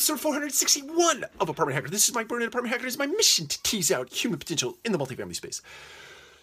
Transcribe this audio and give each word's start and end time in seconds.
episode 0.00 0.18
461 0.18 1.26
of 1.40 1.50
Apartment 1.50 1.74
Hacker. 1.74 1.90
This 1.90 2.08
is 2.08 2.14
Mike 2.14 2.26
Burnett, 2.26 2.48
Apartment 2.48 2.72
Hacker. 2.72 2.86
It 2.86 2.88
is 2.88 2.96
my 2.96 3.04
mission 3.04 3.46
to 3.46 3.62
tease 3.62 3.92
out 3.92 4.10
human 4.10 4.38
potential 4.38 4.78
in 4.82 4.92
the 4.92 4.98
multifamily 4.98 5.34
space. 5.34 5.60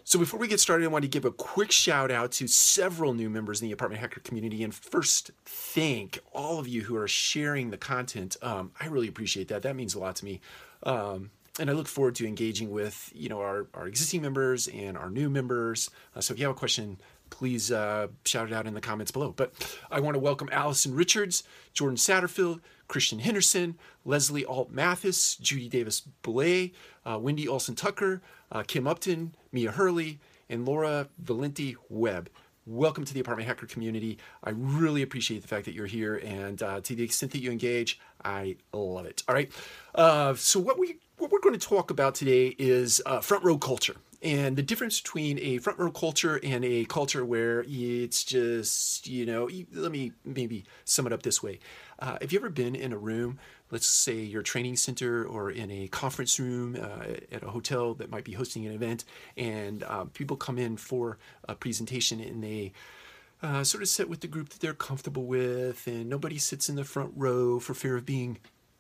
So 0.03 0.19
before 0.19 0.39
we 0.39 0.47
get 0.47 0.59
started, 0.59 0.85
I 0.85 0.89
want 0.89 1.01
to 1.05 1.07
give 1.07 1.25
a 1.25 1.31
quick 1.31 1.71
shout 1.71 2.11
out 2.11 2.31
to 2.33 2.45
several 2.45 3.15
new 3.15 3.31
members 3.31 3.59
in 3.59 3.67
the 3.67 3.71
Apartment 3.71 3.99
Hacker 3.99 4.19
community. 4.19 4.63
And 4.63 4.75
first, 4.75 5.31
thank 5.43 6.19
all 6.33 6.59
of 6.59 6.67
you 6.67 6.83
who 6.83 6.95
are 6.97 7.07
sharing 7.07 7.71
the 7.71 7.77
content. 7.77 8.37
Um, 8.43 8.73
I 8.79 8.85
really 8.85 9.07
appreciate 9.07 9.47
that. 9.47 9.63
That 9.63 9.75
means 9.75 9.95
a 9.95 9.99
lot 9.99 10.17
to 10.17 10.25
me. 10.25 10.39
Um, 10.83 11.31
and 11.59 11.67
I 11.71 11.73
look 11.73 11.87
forward 11.87 12.13
to 12.15 12.27
engaging 12.27 12.69
with 12.69 13.11
you 13.15 13.27
know 13.27 13.39
our, 13.39 13.65
our 13.73 13.87
existing 13.87 14.21
members 14.21 14.67
and 14.67 14.95
our 14.95 15.09
new 15.09 15.31
members. 15.31 15.89
Uh, 16.15 16.21
so 16.21 16.31
if 16.31 16.39
you 16.39 16.45
have 16.45 16.55
a 16.55 16.59
question, 16.59 16.99
please 17.31 17.71
uh, 17.71 18.07
shout 18.23 18.45
it 18.45 18.53
out 18.53 18.67
in 18.67 18.75
the 18.75 18.81
comments 18.81 19.09
below. 19.09 19.33
But 19.35 19.51
I 19.89 19.99
want 19.99 20.13
to 20.13 20.19
welcome 20.19 20.47
Allison 20.51 20.93
Richards, 20.93 21.43
Jordan 21.73 21.97
Satterfield, 21.97 22.59
Christian 22.87 23.19
Henderson, 23.19 23.77
Leslie 24.05 24.45
Alt 24.45 24.71
Mathis, 24.71 25.35
Judy 25.35 25.67
Davis 25.67 26.01
Boulay, 26.21 26.73
uh, 27.05 27.19
Wendy 27.19 27.47
Olson 27.47 27.75
Tucker, 27.75 28.21
uh, 28.51 28.63
Kim 28.63 28.87
Upton, 28.87 29.35
Mia 29.51 29.71
Hurley, 29.71 30.19
and 30.49 30.65
Laura 30.65 31.07
Valenti 31.19 31.75
Webb. 31.89 32.29
Welcome 32.65 33.05
to 33.05 33.13
the 33.13 33.19
Apartment 33.19 33.47
Hacker 33.47 33.65
community. 33.65 34.17
I 34.43 34.49
really 34.49 35.01
appreciate 35.01 35.41
the 35.41 35.47
fact 35.47 35.65
that 35.65 35.73
you're 35.73 35.85
here, 35.85 36.17
and 36.17 36.61
uh, 36.61 36.81
to 36.81 36.95
the 36.95 37.03
extent 37.03 37.31
that 37.31 37.39
you 37.39 37.51
engage, 37.51 37.99
I 38.23 38.57
love 38.73 39.05
it. 39.05 39.23
All 39.27 39.35
right. 39.35 39.51
Uh, 39.95 40.33
so 40.35 40.59
what 40.59 40.77
we 40.77 40.97
what 41.17 41.31
we're 41.31 41.39
going 41.39 41.57
to 41.57 41.67
talk 41.67 41.91
about 41.91 42.13
today 42.13 42.55
is 42.59 43.01
uh, 43.05 43.21
front 43.21 43.43
row 43.43 43.57
culture 43.57 43.95
and 44.21 44.55
the 44.55 44.63
difference 44.63 44.99
between 44.99 45.37
a 45.39 45.57
front 45.59 45.77
row 45.79 45.91
culture 45.91 46.39
and 46.43 46.65
a 46.65 46.85
culture 46.85 47.23
where 47.23 47.63
it's 47.67 48.23
just 48.23 49.07
you 49.07 49.25
know 49.25 49.49
let 49.73 49.91
me 49.91 50.11
maybe 50.25 50.65
sum 50.85 51.07
it 51.07 51.13
up 51.13 51.23
this 51.23 51.41
way. 51.41 51.59
Uh, 51.99 52.17
have 52.21 52.31
you 52.31 52.39
ever 52.39 52.49
been 52.49 52.75
in 52.75 52.93
a 52.93 52.97
room 52.97 53.39
let's 53.71 53.87
say 53.87 54.15
your 54.15 54.41
training 54.41 54.75
center 54.75 55.25
or 55.25 55.51
in 55.51 55.69
a 55.71 55.87
conference 55.87 56.39
room 56.39 56.77
uh, 56.81 57.13
at 57.31 57.43
a 57.43 57.49
hotel 57.49 57.93
that 57.93 58.09
might 58.09 58.23
be 58.23 58.33
hosting 58.33 58.65
an 58.65 58.71
event 58.71 59.03
and 59.35 59.83
uh, 59.83 60.05
people 60.13 60.37
come 60.37 60.57
in 60.57 60.77
for 60.77 61.17
a 61.47 61.55
presentation 61.55 62.19
and 62.19 62.43
they 62.43 62.71
uh, 63.43 63.63
sort 63.63 63.83
of 63.83 63.89
sit 63.89 64.09
with 64.09 64.21
the 64.21 64.27
group 64.27 64.49
that 64.49 64.59
they're 64.61 64.73
comfortable 64.73 65.25
with 65.25 65.85
and 65.87 66.09
nobody 66.09 66.37
sits 66.37 66.69
in 66.69 66.75
the 66.75 66.83
front 66.83 67.11
row 67.15 67.59
for 67.59 67.73
fear 67.73 67.97
of 67.97 68.05
being 68.05 68.37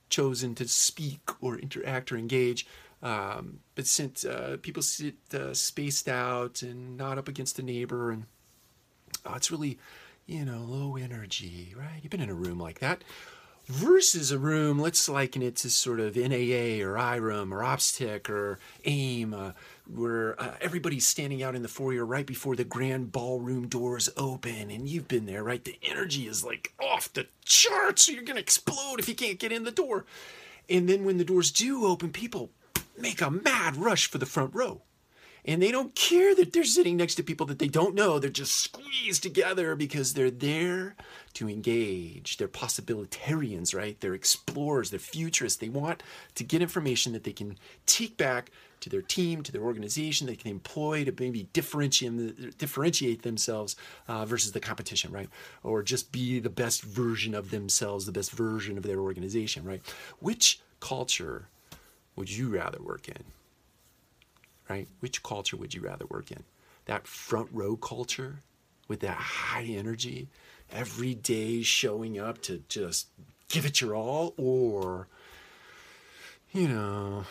chosen 0.09 0.55
to 0.55 0.67
speak 0.67 1.19
or 1.41 1.57
interact 1.57 2.11
or 2.11 2.17
engage 2.17 2.65
um, 3.01 3.59
but 3.75 3.85
since 3.85 4.25
uh, 4.25 4.57
people 4.61 4.81
sit 4.81 5.15
uh, 5.33 5.53
spaced 5.53 6.09
out 6.09 6.61
and 6.61 6.97
not 6.97 7.17
up 7.17 7.27
against 7.27 7.59
a 7.59 7.63
neighbor, 7.63 8.11
and 8.11 8.25
oh, 9.25 9.35
it's 9.35 9.51
really, 9.51 9.77
you 10.25 10.43
know, 10.43 10.59
low 10.59 10.97
energy, 10.97 11.73
right? 11.77 11.99
You've 12.01 12.11
been 12.11 12.21
in 12.21 12.29
a 12.29 12.35
room 12.35 12.59
like 12.59 12.79
that. 12.79 13.03
Versus 13.67 14.31
a 14.31 14.39
room, 14.39 14.79
let's 14.79 15.09
liken 15.09 15.41
it 15.41 15.57
to 15.57 15.69
sort 15.69 15.99
of 15.99 16.15
NAA 16.15 16.81
or 16.81 16.97
IREM 16.97 17.53
or 17.53 17.65
OPTECH 17.65 18.29
or 18.29 18.59
AIM, 18.85 19.33
uh, 19.33 19.51
where 19.85 20.41
uh, 20.41 20.53
everybody's 20.61 21.05
standing 21.05 21.43
out 21.43 21.53
in 21.53 21.63
the 21.63 21.67
foyer 21.67 22.05
right 22.05 22.25
before 22.25 22.55
the 22.55 22.63
grand 22.63 23.11
ballroom 23.11 23.67
doors 23.67 24.07
open, 24.15 24.71
and 24.71 24.87
you've 24.87 25.09
been 25.09 25.25
there, 25.25 25.43
right? 25.43 25.65
The 25.65 25.77
energy 25.83 26.27
is 26.27 26.45
like 26.45 26.71
off 26.79 27.11
the 27.11 27.27
charts, 27.43 28.07
you're 28.07 28.23
going 28.23 28.37
to 28.37 28.41
explode 28.41 28.99
if 28.99 29.09
you 29.09 29.15
can't 29.15 29.37
get 29.37 29.51
in 29.51 29.65
the 29.65 29.71
door. 29.71 30.05
And 30.69 30.87
then 30.87 31.03
when 31.03 31.17
the 31.17 31.25
doors 31.25 31.51
do 31.51 31.85
open, 31.85 32.11
people 32.11 32.51
make 32.97 33.21
a 33.21 33.31
mad 33.31 33.77
rush 33.77 34.09
for 34.09 34.17
the 34.17 34.25
front 34.25 34.53
row. 34.53 34.81
And 35.45 35.61
they 35.61 35.71
don't 35.71 35.95
care 35.95 36.35
that 36.35 36.51
they're 36.51 36.65
sitting 36.65 36.97
next 36.97 37.15
to 37.15 37.23
people 37.23 37.45
that 37.45 37.57
they 37.57 37.69
don't 37.69 37.95
know. 37.95 38.19
They're 38.19 38.29
just 38.29 38.59
squeezed 38.59 39.23
together 39.23 39.75
because 39.75 40.13
they're 40.13 40.29
there 40.29 40.97
to 41.35 41.47
engage. 41.47 42.35
They're 42.35 42.49
possibilitarians, 42.49 43.73
right? 43.73 43.99
They're 44.01 44.13
explorers, 44.13 44.89
they're 44.89 44.99
futurists. 44.99 45.57
They 45.57 45.69
want 45.69 46.03
to 46.35 46.43
get 46.43 46.61
information 46.61 47.13
that 47.13 47.23
they 47.23 47.31
can 47.31 47.57
take 47.85 48.17
back 48.17 48.51
to 48.81 48.89
their 48.89 49.01
team, 49.01 49.41
to 49.41 49.51
their 49.51 49.63
organization, 49.63 50.27
they 50.27 50.35
can 50.35 50.51
employ 50.51 51.03
to 51.03 51.13
maybe 51.17 51.49
differentiate, 51.53 52.57
differentiate 52.57 53.23
themselves 53.23 53.75
uh, 54.07 54.25
versus 54.25 54.51
the 54.51 54.59
competition, 54.59 55.11
right? 55.11 55.29
Or 55.63 55.81
just 55.81 56.11
be 56.11 56.39
the 56.39 56.49
best 56.49 56.83
version 56.83 57.33
of 57.33 57.51
themselves, 57.51 58.05
the 58.05 58.11
best 58.11 58.31
version 58.31 58.77
of 58.77 58.83
their 58.83 58.99
organization, 58.99 59.63
right? 59.63 59.81
Which 60.19 60.59
culture 60.79 61.47
would 62.17 62.29
you 62.29 62.49
rather 62.49 62.81
work 62.81 63.07
in? 63.07 63.23
Right? 64.69 64.87
Which 64.99 65.23
culture 65.23 65.55
would 65.55 65.73
you 65.73 65.81
rather 65.81 66.05
work 66.07 66.31
in? 66.31 66.43
That 66.85 67.07
front 67.07 67.47
row 67.53 67.77
culture 67.77 68.41
with 68.89 68.99
that 69.01 69.17
high 69.17 69.63
energy, 69.63 70.27
every 70.71 71.13
day 71.13 71.61
showing 71.61 72.19
up 72.19 72.41
to 72.43 72.63
just 72.67 73.07
give 73.47 73.65
it 73.65 73.79
your 73.79 73.95
all, 73.95 74.33
or, 74.37 75.07
you 76.51 76.67
know, 76.67 77.25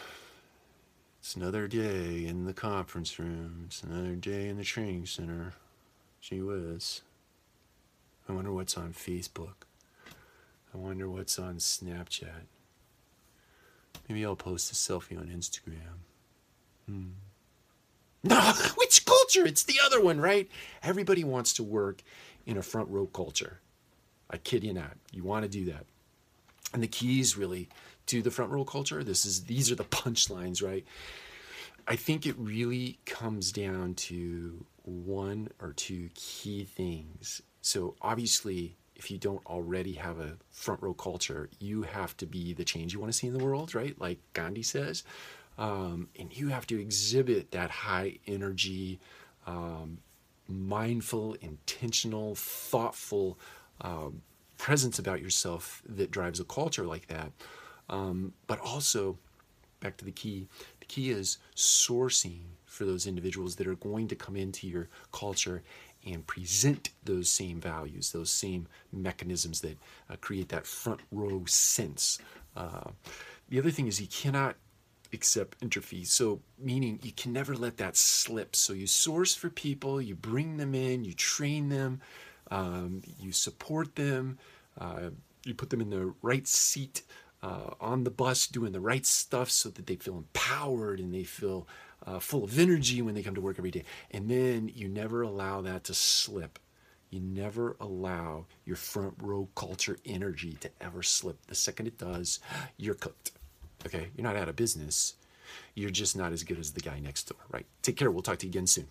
it's 1.21 1.35
another 1.35 1.67
day 1.67 2.25
in 2.27 2.45
the 2.45 2.53
conference 2.53 3.19
room, 3.19 3.65
it's 3.67 3.83
another 3.83 4.15
day 4.15 4.49
in 4.49 4.57
the 4.57 4.65
training 4.65 5.07
center. 5.07 5.55
Gee 6.21 6.41
whiz. 6.41 7.03
I 8.29 8.33
wonder 8.33 8.53
what's 8.53 8.77
on 8.77 8.93
Facebook. 8.93 9.65
I 10.75 10.79
wonder 10.79 11.09
what's 11.09 11.39
on 11.39 11.57
Snapchat. 11.57 12.47
Maybe 14.09 14.25
I'll 14.25 14.37
post 14.37 14.71
a 14.71 14.75
selfie 14.75 15.19
on 15.19 15.27
Instagram. 15.27 16.05
Hmm. 16.87 17.11
No, 18.23 18.53
which 18.77 19.05
culture? 19.05 19.47
It's 19.47 19.65
the 19.65 19.79
other 19.85 20.03
one, 20.03 20.21
right? 20.21 20.49
Everybody 20.83 21.25
wants 21.25 21.53
to 21.55 21.63
work 21.63 22.03
in 22.45 22.57
a 22.57 22.63
front 22.63 22.89
row 22.89 23.07
culture. 23.07 23.61
I 24.31 24.39
kid 24.39 24.65
you 24.65 24.73
not. 24.73 24.97
You 25.13 25.25
want 25.25 25.45
to 25.45 25.49
do 25.49 25.65
that. 25.67 25.87
And 26.73 26.83
the 26.83 26.89
keys 26.89 27.37
really 27.37 27.69
to 28.07 28.23
the 28.23 28.31
front 28.31 28.51
row 28.51 28.65
culture, 28.65 29.03
this 29.05 29.25
is 29.25 29.45
these 29.45 29.71
are 29.71 29.77
the 29.77 29.85
punchlines, 29.85 30.63
right? 30.63 30.85
I 31.89 31.97
think 31.97 32.27
it 32.27 32.35
really 32.37 32.99
comes 33.05 33.53
down 33.53 33.95
to 33.95 34.65
one 34.83 35.49
or 35.61 35.73
two 35.73 36.11
key 36.15 36.65
things. 36.65 37.43
So 37.63 37.95
obviously 38.03 38.77
if 38.97 39.11
you 39.11 39.19
don't 39.19 39.45
already 39.47 39.93
have 39.93 40.19
a 40.19 40.37
front 40.51 40.83
row 40.83 40.95
culture, 40.95 41.49
you 41.59 41.83
have 41.83 42.17
to 42.19 42.27
be 42.27 42.53
the 42.53 42.65
change 42.65 42.93
you 42.93 43.01
want 43.01 43.13
to 43.13 43.19
see 43.19 43.27
in 43.27 43.37
the 43.37 43.45
world, 43.45 43.75
right? 43.75 43.99
Like 44.01 44.19
Gandhi 44.33 44.63
says. 44.63 45.05
Um, 45.59 46.09
and 46.19 46.37
you 46.37 46.49
have 46.49 46.67
to 46.69 46.81
exhibit 46.81 47.51
that 47.53 47.71
high 47.71 48.19
energy, 48.27 48.99
um, 49.47 49.99
mindful, 50.49 51.35
intentional, 51.41 52.35
thoughtful 52.35 53.39
um, 53.81 54.23
presence 54.59 54.99
about 54.99 55.21
yourself 55.23 55.83
that 55.89 56.11
drives 56.11 56.41
a 56.41 56.45
culture 56.45 56.85
like 56.85 57.07
that. 57.09 57.33
Um, 57.89 58.33
but 58.47 58.59
also, 58.61 59.19
back 59.81 59.97
to 59.99 60.05
the 60.05 60.13
key 60.13 60.49
the 60.81 60.87
key 60.87 61.11
is 61.11 61.39
sourcing 61.55 62.41
for 62.65 62.85
those 62.85 63.07
individuals 63.07 63.57
that 63.57 63.67
are 63.67 63.75
going 63.77 64.09
to 64.09 64.17
come 64.17 64.37
into 64.37 64.67
your 64.67 64.89
culture 65.13 65.63
and 66.07 66.27
present 66.27 66.91
those 67.05 67.29
same 67.29 67.61
values, 67.61 68.13
those 68.13 68.31
same 68.31 68.69
mechanisms 68.93 69.61
that 69.61 69.77
uh, 70.09 70.17
create 70.21 70.49
that 70.51 70.67
front 70.67 71.01
row 71.11 71.45
sense. 71.47 72.19
Uh, 72.57 72.91
the 73.49 73.59
other 73.59 73.71
thing 73.71 73.87
is 73.87 74.01
you 74.01 74.07
cannot 74.07 74.57
accept 75.13 75.57
entropy. 75.63 76.05
So, 76.05 76.41
meaning 76.59 76.99
you 77.03 77.13
can 77.13 77.33
never 77.33 77.55
let 77.55 77.77
that 77.79 77.97
slip. 77.97 78.57
So, 78.57 78.73
you 78.73 78.87
source 78.87 79.35
for 79.35 79.51
people, 79.51 80.01
you 80.01 80.15
bring 80.15 80.57
them 80.57 80.75
in, 80.75 81.05
you 81.05 81.13
train 81.13 81.69
them, 81.69 82.01
um, 82.51 83.03
you 83.21 83.33
support 83.33 83.97
them, 83.97 84.39
uh, 84.81 85.11
you 85.45 85.55
put 85.55 85.71
them 85.71 85.81
in 85.81 85.91
the 85.91 86.15
right 86.23 86.47
seat 86.47 87.03
uh, 87.43 87.75
on 87.81 88.05
the 88.05 88.11
bus 88.11 88.47
doing 88.47 88.73
the 88.73 88.81
right 88.81 89.07
stuff 89.07 89.51
so 89.51 89.69
that 89.71 89.87
they 89.87 89.97
feel 89.97 90.17
empowered 90.17 90.99
and 90.99 91.13
they 91.13 91.25
feel 91.25 91.67
uh, 92.05 92.19
full 92.19 92.45
of 92.45 92.59
energy 92.59 93.03
when 93.03 93.15
they 93.15 93.23
come 93.23 93.35
to 93.35 93.41
work 93.41 93.59
every 93.59 93.71
day. 93.71 93.85
And 94.11 94.29
then 94.29 94.71
you 94.75 94.89
never 94.89 95.23
allow 95.23 95.61
that 95.63 95.85
to 95.85 95.95
slip. 95.95 96.59
You 97.11 97.21
never 97.21 97.77
allow 97.81 98.47
your 98.65 98.77
front 98.77 99.15
row 99.21 99.49
culture 99.55 99.97
energy 100.05 100.57
to 100.61 100.71
ever 100.81 101.03
slip. 101.03 101.47
The 101.47 101.55
second 101.55 101.87
it 101.87 101.99
does, 101.99 102.41
you're 102.77 102.95
cooked. 102.95 103.33
Okay? 103.87 104.09
You're 104.17 104.27
not 104.27 104.37
out 104.37 104.49
of 104.49 104.57
business. 104.57 105.15
You're 105.75 105.91
just 105.91 106.17
not 106.17 106.33
as 106.33 106.43
good 106.43 106.59
as 106.59 106.73
the 106.73 106.81
guy 106.81 106.99
next 106.99 107.25
door, 107.29 107.39
right? 107.51 107.67
Take 107.83 107.97
care. 107.97 108.11
We'll 108.11 108.23
talk 108.23 108.39
to 108.39 108.47
you 108.47 108.51
again 108.51 108.67
soon. 108.67 108.89